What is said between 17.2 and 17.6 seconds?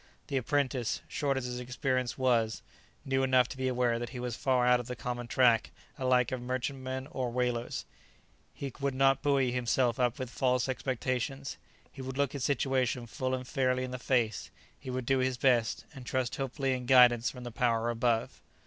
from the